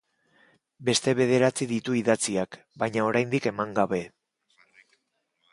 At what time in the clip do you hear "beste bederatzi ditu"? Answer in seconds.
0.87-1.97